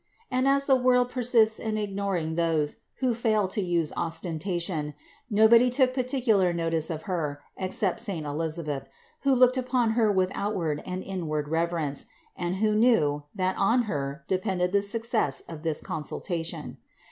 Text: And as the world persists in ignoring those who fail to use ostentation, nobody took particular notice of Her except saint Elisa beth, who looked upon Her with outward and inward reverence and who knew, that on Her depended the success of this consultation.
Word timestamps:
And 0.31 0.47
as 0.47 0.65
the 0.65 0.75
world 0.75 1.09
persists 1.09 1.59
in 1.59 1.77
ignoring 1.77 2.33
those 2.33 2.77
who 3.01 3.13
fail 3.13 3.47
to 3.49 3.61
use 3.61 3.93
ostentation, 3.95 4.95
nobody 5.29 5.69
took 5.69 5.93
particular 5.93 6.51
notice 6.53 6.89
of 6.89 7.03
Her 7.03 7.43
except 7.55 7.99
saint 7.99 8.25
Elisa 8.25 8.63
beth, 8.63 8.89
who 9.19 9.35
looked 9.35 9.57
upon 9.57 9.91
Her 9.91 10.11
with 10.11 10.31
outward 10.33 10.81
and 10.87 11.03
inward 11.03 11.49
reverence 11.49 12.07
and 12.35 12.55
who 12.55 12.73
knew, 12.73 13.25
that 13.35 13.55
on 13.57 13.83
Her 13.83 14.23
depended 14.27 14.71
the 14.71 14.81
success 14.81 15.41
of 15.41 15.61
this 15.61 15.81
consultation. 15.81 16.77